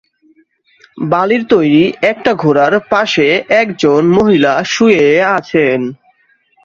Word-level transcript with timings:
বালির 1.03 1.43
তৈরি 1.49 1.83
একটা 2.01 2.31
ঘোড়ার 2.33 2.73
পাশে 2.89 3.27
একজন 3.61 4.01
মহিলা 4.17 4.53
শুয়ে 4.65 5.05
আছেন। 5.37 5.79